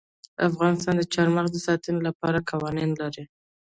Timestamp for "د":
0.97-1.03, 1.53-1.57